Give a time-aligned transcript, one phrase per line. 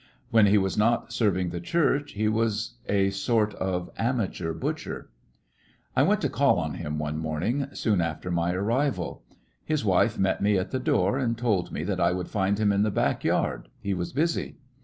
[0.31, 5.11] When he was not serving the church he was a sort of amateur butcher.
[5.95, 8.51] I went to call on him one morning soon A lack of ex after my
[8.53, 9.21] arrival.
[9.63, 12.71] His wife met me at the door and told me that I would find him
[12.71, 14.57] in the back yard— he was busy.